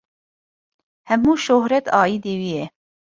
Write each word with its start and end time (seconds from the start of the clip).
Hemû 1.09 1.33
şohret 1.45 1.85
aîdî 2.01 2.33
wî 2.41 2.49
ye. 2.55 2.65